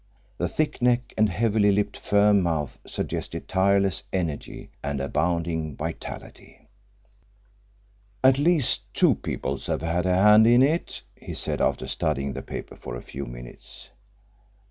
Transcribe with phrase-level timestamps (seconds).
[0.39, 6.67] The thick neck and heavily lipped firm mouth suggested tireless energy and abounding vitality.
[8.23, 12.41] "At least two people have had a hand in it," he said, after studying the
[12.41, 13.91] paper for a few minutes.